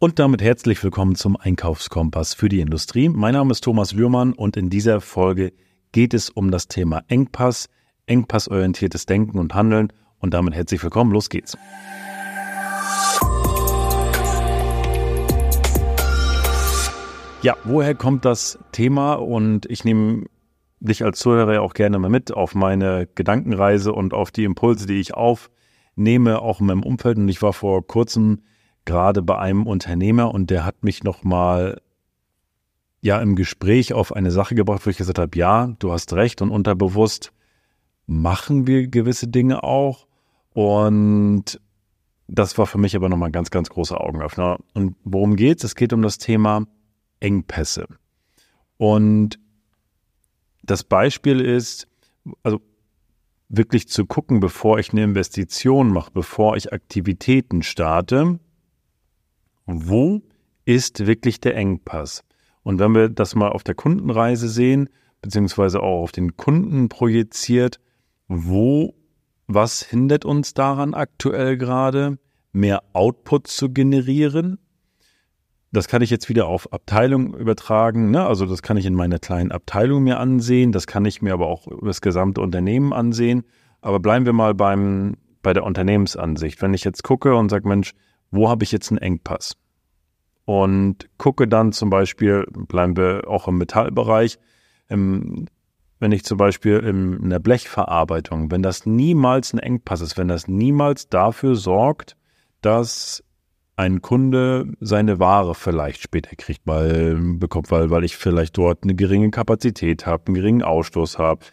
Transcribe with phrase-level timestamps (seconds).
[0.00, 3.08] Und damit herzlich willkommen zum Einkaufskompass für die Industrie.
[3.08, 5.52] Mein Name ist Thomas Lührmann und in dieser Folge
[5.90, 7.68] geht es um das Thema Engpass,
[8.06, 9.92] engpassorientiertes Denken und Handeln.
[10.20, 11.58] Und damit herzlich willkommen, los geht's.
[17.42, 19.14] Ja, woher kommt das Thema?
[19.14, 20.26] Und ich nehme
[20.78, 24.86] dich als Zuhörer ja auch gerne mal mit auf meine Gedankenreise und auf die Impulse,
[24.86, 27.18] die ich aufnehme, auch in meinem Umfeld.
[27.18, 28.42] Und ich war vor kurzem
[28.88, 31.82] gerade bei einem Unternehmer und der hat mich nochmal
[33.02, 36.40] ja im Gespräch auf eine Sache gebracht, wo ich gesagt habe, ja, du hast recht
[36.40, 37.32] und unterbewusst
[38.06, 40.06] machen wir gewisse Dinge auch
[40.54, 41.60] und
[42.28, 44.58] das war für mich aber nochmal ein ganz, ganz großer Augenöffner.
[44.74, 45.64] Und worum geht's?
[45.64, 46.66] Es geht um das Thema
[47.20, 47.86] Engpässe.
[48.76, 49.38] Und
[50.62, 51.88] das Beispiel ist,
[52.42, 52.60] also
[53.48, 58.38] wirklich zu gucken, bevor ich eine Investition mache, bevor ich Aktivitäten starte,
[59.68, 60.22] wo
[60.64, 62.24] ist wirklich der Engpass?
[62.62, 64.88] Und wenn wir das mal auf der Kundenreise sehen,
[65.20, 67.78] beziehungsweise auch auf den Kunden projiziert,
[68.28, 68.94] wo,
[69.46, 72.18] was hindert uns daran aktuell gerade,
[72.52, 74.58] mehr Output zu generieren?
[75.70, 78.10] Das kann ich jetzt wieder auf Abteilung übertragen.
[78.10, 78.26] Ne?
[78.26, 80.72] Also das kann ich in meiner kleinen Abteilung mir ansehen.
[80.72, 83.44] Das kann ich mir aber auch über das gesamte Unternehmen ansehen.
[83.82, 86.62] Aber bleiben wir mal beim, bei der Unternehmensansicht.
[86.62, 87.92] Wenn ich jetzt gucke und sage, Mensch,
[88.30, 89.56] wo habe ich jetzt einen Engpass?
[90.44, 94.38] Und gucke dann zum Beispiel, bleiben wir auch im Metallbereich,
[94.88, 95.46] im,
[96.00, 100.48] wenn ich zum Beispiel in der Blechverarbeitung, wenn das niemals ein Engpass ist, wenn das
[100.48, 102.16] niemals dafür sorgt,
[102.62, 103.22] dass
[103.76, 108.94] ein Kunde seine Ware vielleicht später kriegt, weil bekommt, weil, weil ich vielleicht dort eine
[108.94, 111.44] geringe Kapazität habe, einen geringen Ausstoß habe,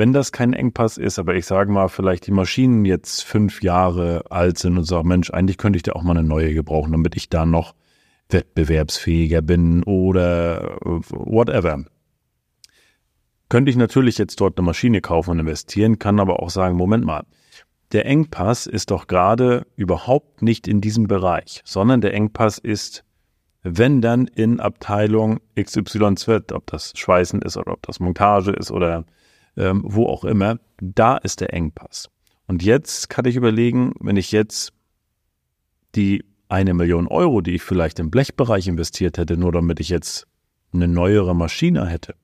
[0.00, 4.24] wenn das kein Engpass ist, aber ich sage mal, vielleicht die Maschinen jetzt fünf Jahre
[4.30, 7.16] alt sind und sage, Mensch, eigentlich könnte ich da auch mal eine neue gebrauchen, damit
[7.16, 7.74] ich da noch
[8.30, 11.84] wettbewerbsfähiger bin oder whatever.
[13.50, 17.04] Könnte ich natürlich jetzt dort eine Maschine kaufen und investieren, kann aber auch sagen, Moment
[17.04, 17.26] mal,
[17.92, 23.04] der Engpass ist doch gerade überhaupt nicht in diesem Bereich, sondern der Engpass ist,
[23.62, 29.04] wenn dann in Abteilung XYZ, ob das Schweißen ist oder ob das Montage ist oder
[29.60, 32.08] ähm, wo auch immer, da ist der Engpass.
[32.46, 34.72] Und jetzt kann ich überlegen, wenn ich jetzt
[35.94, 40.26] die eine Million Euro, die ich vielleicht im Blechbereich investiert hätte, nur damit ich jetzt
[40.72, 42.14] eine neuere Maschine hätte,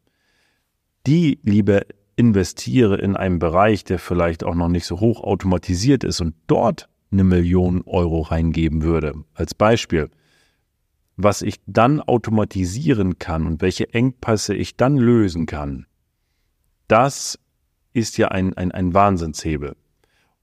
[1.06, 1.82] die lieber
[2.16, 6.88] investiere in einen Bereich, der vielleicht auch noch nicht so hoch automatisiert ist und dort
[7.12, 9.14] eine Million Euro reingeben würde.
[9.34, 10.10] Als Beispiel,
[11.16, 15.86] was ich dann automatisieren kann und welche Engpässe ich dann lösen kann,
[16.88, 17.38] das
[17.92, 19.76] ist ja ein, ein, ein Wahnsinnshebel.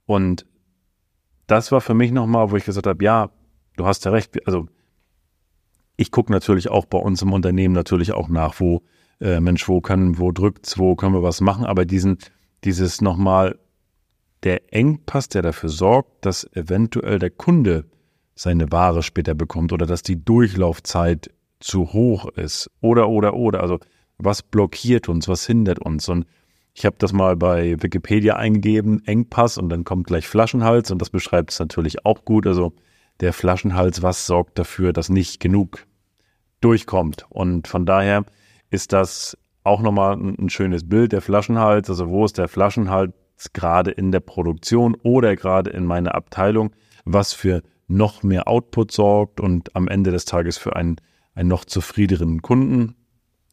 [0.06, 0.46] Und
[1.46, 3.30] das war für mich nochmal, wo ich gesagt habe, ja,
[3.76, 4.46] du hast ja recht.
[4.46, 4.66] Also
[5.96, 8.82] ich gucke natürlich auch bei uns im Unternehmen natürlich auch nach, wo,
[9.20, 12.18] äh, Mensch, wo kann, wo drückt's, wo können wir was machen, aber diesen,
[12.64, 13.58] dieses nochmal,
[14.42, 17.86] der Engpass, der dafür sorgt, dass eventuell der Kunde
[18.34, 23.60] seine Ware später bekommt oder dass die Durchlaufzeit zu hoch ist oder, oder, oder.
[23.60, 23.78] Also
[24.18, 26.08] was blockiert uns, was hindert uns.
[26.08, 26.26] Und
[26.74, 31.10] ich habe das mal bei Wikipedia eingegeben, Engpass und dann kommt gleich Flaschenhals und das
[31.10, 32.46] beschreibt es natürlich auch gut.
[32.46, 32.72] Also
[33.20, 35.86] der Flaschenhals, was sorgt dafür, dass nicht genug
[36.60, 37.26] durchkommt.
[37.28, 38.24] Und von daher
[38.70, 41.88] ist das auch nochmal ein, schönes Bild, der Flaschenhals.
[41.88, 43.12] Also wo ist der Flaschenhals
[43.52, 46.72] gerade in der Produktion oder gerade in meiner Abteilung,
[47.04, 50.96] was für noch mehr Output sorgt und am Ende des Tages für einen,
[51.34, 52.96] einen noch zufriedeneren Kunden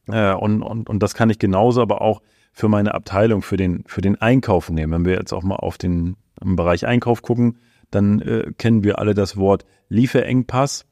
[0.08, 2.22] äh, und, und, und das kann ich genauso aber auch
[2.54, 4.94] für meine Abteilung, für den, für den Einkauf nehmen.
[4.94, 7.58] Wenn wir jetzt auch mal auf den Bereich Einkauf gucken,
[7.92, 10.86] dann äh, kennen wir alle das Wort Lieferengpass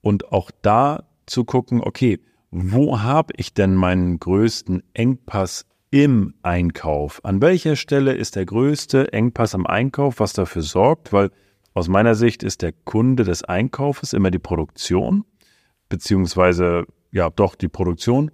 [0.00, 7.24] und auch da zu gucken, okay, wo habe ich denn meinen größten Engpass im Einkauf?
[7.24, 11.12] An welcher Stelle ist der größte Engpass am Einkauf, was dafür sorgt?
[11.12, 11.30] Weil
[11.74, 15.24] aus meiner Sicht ist der Kunde des Einkaufes immer die Produktion,
[15.88, 18.30] beziehungsweise ja doch die Produktion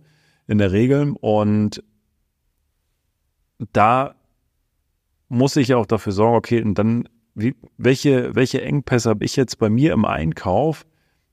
[0.52, 1.14] in der Regel.
[1.20, 1.82] Und
[3.72, 4.14] da
[5.28, 9.58] muss ich auch dafür sorgen, okay, und dann, wie, welche, welche Engpässe habe ich jetzt
[9.58, 10.86] bei mir im Einkauf,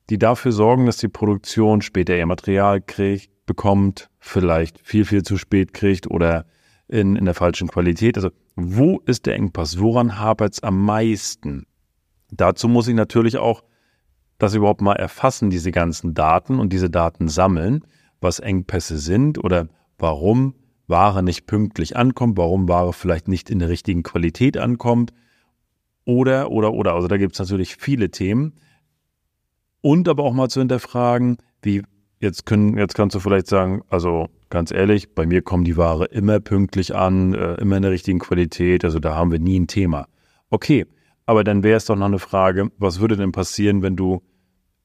[0.09, 5.37] die dafür sorgen, dass die Produktion später ihr Material kriegt, bekommt, vielleicht viel, viel zu
[5.37, 6.45] spät kriegt oder
[6.87, 8.15] in, in der falschen Qualität.
[8.17, 9.79] Also, wo ist der Engpass?
[9.79, 11.65] Woran hapert es am meisten?
[12.31, 13.63] Dazu muss ich natürlich auch
[14.37, 17.83] das überhaupt mal erfassen, diese ganzen Daten und diese Daten sammeln
[18.21, 19.67] was Engpässe sind oder
[19.97, 20.55] warum
[20.87, 25.13] Ware nicht pünktlich ankommt, warum Ware vielleicht nicht in der richtigen Qualität ankommt
[26.05, 26.95] oder, oder, oder.
[26.95, 28.53] Also da gibt es natürlich viele Themen.
[29.81, 31.83] Und aber auch mal zu hinterfragen, wie
[32.19, 36.05] jetzt können, jetzt kannst du vielleicht sagen, also ganz ehrlich, bei mir kommen die Ware
[36.05, 39.67] immer pünktlich an, äh, immer in der richtigen Qualität, also da haben wir nie ein
[39.67, 40.07] Thema.
[40.49, 40.85] Okay,
[41.25, 44.21] aber dann wäre es doch noch eine Frage, was würde denn passieren, wenn du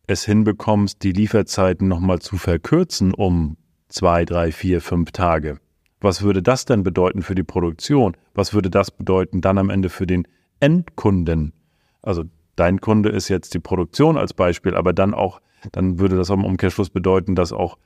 [0.07, 3.57] es hinbekommst, die Lieferzeiten nochmal zu verkürzen um
[3.89, 5.59] zwei, drei, vier, fünf Tage?
[6.01, 8.17] Was würde das denn bedeuten für die Produktion?
[8.35, 10.29] Was würde das bedeuten dann am Ende für den
[10.61, 11.55] Endkunden?
[12.03, 12.25] Also
[12.57, 15.41] dein Kunde ist jetzt die Produktion als Beispiel, aber dann auch,
[15.73, 17.79] dann würde das am Umkehrschluss bedeuten, dass auch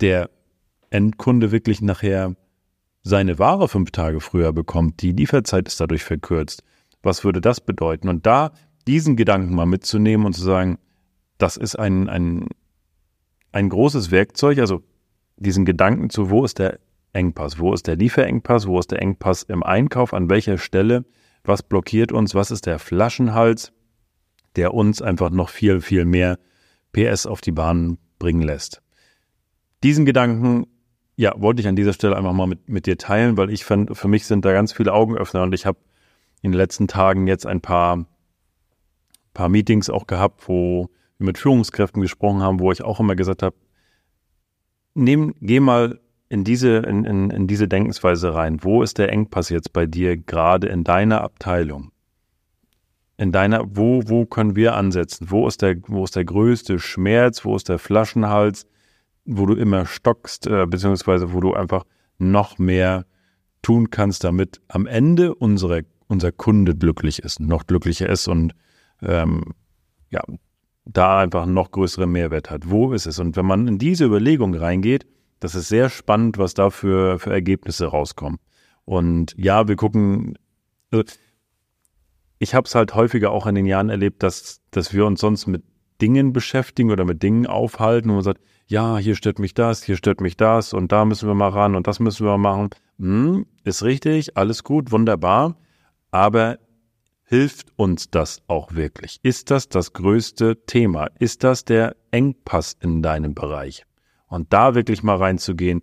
[0.00, 0.28] der
[0.90, 2.36] Endkunde wirklich nachher
[3.02, 5.00] seine Ware fünf Tage früher bekommt.
[5.00, 6.62] Die Lieferzeit ist dadurch verkürzt.
[7.02, 8.08] Was würde das bedeuten?
[8.08, 8.52] Und da
[8.86, 10.78] diesen Gedanken mal mitzunehmen und zu sagen,
[11.38, 12.48] das ist ein, ein,
[13.52, 14.82] ein großes Werkzeug, also
[15.36, 16.78] diesen Gedanken zu, wo ist der
[17.12, 21.04] Engpass, wo ist der Lieferengpass, wo ist der Engpass im Einkauf, an welcher Stelle,
[21.44, 23.72] was blockiert uns, was ist der Flaschenhals,
[24.56, 26.38] der uns einfach noch viel, viel mehr
[26.92, 28.82] PS auf die Bahn bringen lässt.
[29.82, 30.66] Diesen Gedanken,
[31.16, 33.96] ja, wollte ich an dieser Stelle einfach mal mit, mit dir teilen, weil ich fand,
[33.96, 35.78] für mich sind da ganz viele Augenöffner und ich habe
[36.42, 38.06] in den letzten Tagen jetzt ein paar,
[39.32, 43.56] paar Meetings auch gehabt, wo mit Führungskräften gesprochen haben, wo ich auch immer gesagt habe,
[44.94, 48.62] nehm, geh mal in diese, in, in, in diese Denkensweise rein.
[48.62, 51.92] Wo ist der Engpass jetzt bei dir gerade in deiner Abteilung?
[53.16, 55.30] In deiner, wo, wo können wir ansetzen?
[55.30, 57.44] Wo ist der, wo ist der größte Schmerz?
[57.44, 58.66] Wo ist der Flaschenhals?
[59.24, 61.84] Wo du immer stockst, äh, beziehungsweise wo du einfach
[62.18, 63.06] noch mehr
[63.62, 68.54] tun kannst, damit am Ende unsere, unser Kunde glücklich ist, noch glücklicher ist und
[69.02, 69.54] ähm,
[70.10, 70.22] ja,
[70.86, 72.70] da einfach noch größeren Mehrwert hat.
[72.70, 73.18] Wo ist es?
[73.18, 75.06] Und wenn man in diese Überlegung reingeht,
[75.40, 78.38] das ist sehr spannend, was da für, für Ergebnisse rauskommen.
[78.84, 80.38] Und ja, wir gucken,
[80.90, 81.04] also
[82.38, 85.46] ich habe es halt häufiger auch in den Jahren erlebt, dass, dass wir uns sonst
[85.46, 85.64] mit
[86.00, 89.96] Dingen beschäftigen oder mit Dingen aufhalten, wo man sagt, ja, hier stört mich das, hier
[89.96, 92.70] stört mich das und da müssen wir mal ran und das müssen wir machen.
[92.98, 95.56] Hm, ist richtig, alles gut, wunderbar.
[96.10, 96.58] Aber
[97.26, 99.18] hilft uns das auch wirklich?
[99.22, 101.08] Ist das das größte Thema?
[101.18, 103.84] Ist das der Engpass in deinem Bereich?
[104.28, 105.82] Und da wirklich mal reinzugehen,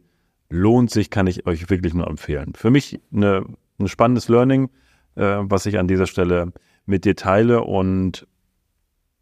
[0.50, 2.54] lohnt sich, kann ich euch wirklich nur empfehlen.
[2.56, 3.46] Für mich eine,
[3.78, 4.70] ein spannendes Learning,
[5.16, 6.54] äh, was ich an dieser Stelle
[6.86, 7.64] mit dir teile.
[7.64, 8.28] Und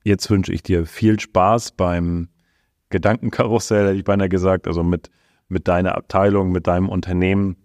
[0.04, 2.30] jetzt wünsche ich dir viel Spaß beim
[2.90, 5.10] Gedankenkarussell, hätte ich beinahe gesagt, also mit,
[5.48, 7.56] mit deiner Abteilung, mit deinem Unternehmen,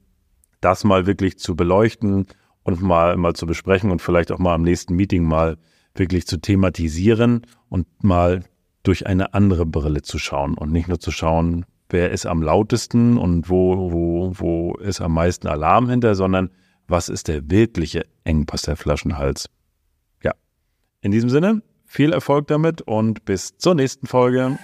[0.60, 2.26] das mal wirklich zu beleuchten
[2.66, 5.56] und mal, mal zu besprechen und vielleicht auch mal am nächsten Meeting mal
[5.94, 8.42] wirklich zu thematisieren und mal
[8.82, 13.18] durch eine andere Brille zu schauen und nicht nur zu schauen, wer ist am lautesten
[13.18, 16.50] und wo, wo, wo ist am meisten Alarm hinter, sondern
[16.88, 19.48] was ist der wirkliche Engpass der Flaschenhals.
[20.24, 20.32] Ja,
[21.02, 24.58] in diesem Sinne, viel Erfolg damit und bis zur nächsten Folge.